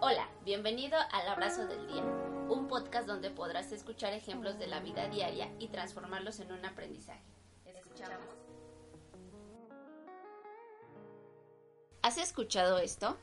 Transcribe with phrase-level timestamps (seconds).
[0.00, 2.04] Hola, bienvenido al Abrazo del Día,
[2.48, 7.24] un podcast donde podrás escuchar ejemplos de la vida diaria y transformarlos en un aprendizaje.
[7.64, 8.28] Escuchamos.
[12.02, 13.16] ¿Has escuchado esto?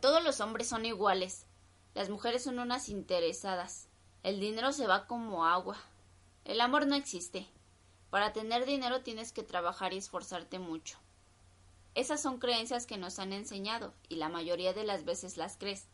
[0.00, 1.46] Todos los hombres son iguales.
[1.94, 3.88] Las mujeres son unas interesadas.
[4.24, 5.76] El dinero se va como agua.
[6.44, 7.46] El amor no existe.
[8.10, 10.98] Para tener dinero tienes que trabajar y esforzarte mucho.
[11.94, 15.88] Esas son creencias que nos han enseñado y la mayoría de las veces las crees.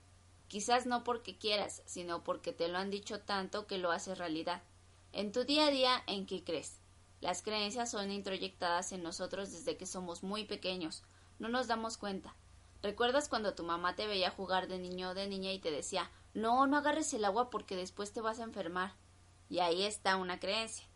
[0.48, 4.62] Quizás no porque quieras, sino porque te lo han dicho tanto que lo haces realidad.
[5.12, 6.78] En tu día a día, ¿en qué crees?
[7.20, 11.02] Las creencias son introyectadas en nosotros desde que somos muy pequeños.
[11.38, 12.36] No nos damos cuenta.
[12.82, 16.10] ¿Recuerdas cuando tu mamá te veía jugar de niño o de niña y te decía
[16.34, 18.92] no, no agarres el agua porque después te vas a enfermar?
[19.48, 20.86] Y ahí está una creencia,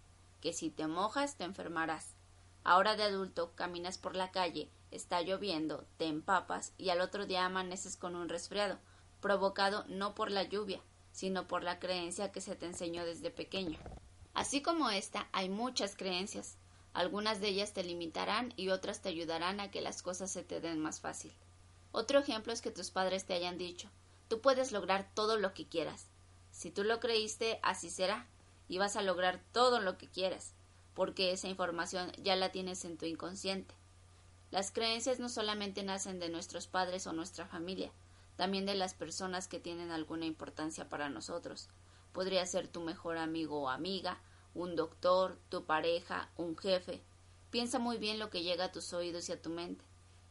[0.40, 2.14] que si te mojas te enfermarás.
[2.62, 7.44] Ahora de adulto caminas por la calle, está lloviendo, te empapas y al otro día
[7.44, 8.78] amaneces con un resfriado
[9.20, 10.80] provocado no por la lluvia,
[11.12, 13.78] sino por la creencia que se te enseñó desde pequeño.
[14.32, 16.56] Así como esta, hay muchas creencias.
[16.92, 20.60] Algunas de ellas te limitarán y otras te ayudarán a que las cosas se te
[20.60, 21.32] den más fácil.
[21.92, 23.90] Otro ejemplo es que tus padres te hayan dicho
[24.30, 26.06] tú puedes lograr todo lo que quieras.
[26.52, 28.28] Si tú lo creíste, así será,
[28.68, 30.54] y vas a lograr todo lo que quieras,
[30.94, 33.74] porque esa información ya la tienes en tu inconsciente.
[34.50, 37.92] Las creencias no solamente nacen de nuestros padres o nuestra familia,
[38.36, 41.68] también de las personas que tienen alguna importancia para nosotros.
[42.12, 44.20] Podría ser tu mejor amigo o amiga,
[44.54, 47.00] un doctor, tu pareja, un jefe.
[47.50, 49.84] Piensa muy bien lo que llega a tus oídos y a tu mente.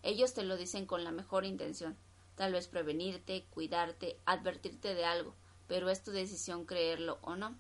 [0.03, 1.97] Ellos te lo dicen con la mejor intención,
[2.35, 5.33] tal vez prevenirte, cuidarte, advertirte de algo,
[5.67, 7.57] pero es tu decisión creerlo o no.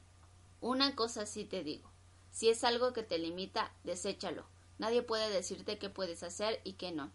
[0.59, 1.89] Una cosa sí te digo,
[2.31, 4.45] si es algo que te limita, deséchalo.
[4.79, 7.11] Nadie puede decirte qué puedes hacer y qué no.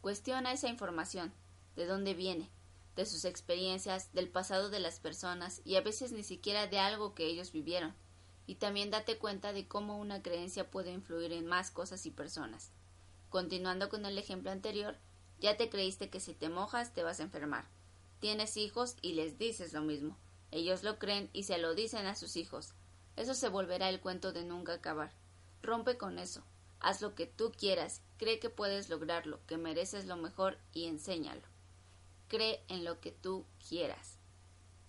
[0.00, 1.32] Cuestiona esa información,
[1.76, 2.48] de dónde viene,
[2.94, 7.14] de sus experiencias, del pasado de las personas y a veces ni siquiera de algo
[7.14, 7.94] que ellos vivieron.
[8.46, 12.70] Y también date cuenta de cómo una creencia puede influir en más cosas y personas.
[13.28, 14.96] Continuando con el ejemplo anterior,
[15.40, 17.66] ya te creíste que si te mojas te vas a enfermar.
[18.20, 20.16] Tienes hijos y les dices lo mismo.
[20.50, 22.72] Ellos lo creen y se lo dicen a sus hijos.
[23.16, 25.12] Eso se volverá el cuento de nunca acabar.
[25.62, 26.42] Rompe con eso.
[26.80, 31.42] Haz lo que tú quieras, cree que puedes lograrlo, que mereces lo mejor y enséñalo
[32.28, 34.18] cree en lo que tú quieras.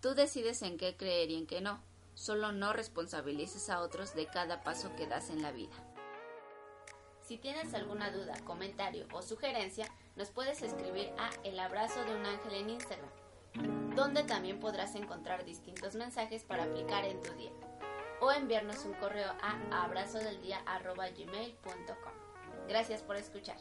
[0.01, 1.81] Tú decides en qué creer y en qué no.
[2.13, 5.73] Solo no responsabilices a otros de cada paso que das en la vida.
[7.23, 12.25] Si tienes alguna duda, comentario o sugerencia, nos puedes escribir a El Abrazo de un
[12.25, 17.51] Ángel en Instagram, donde también podrás encontrar distintos mensajes para aplicar en tu día.
[18.21, 22.13] O enviarnos un correo a abrazodeldia.gmail.com.
[22.67, 23.57] Gracias por escuchar.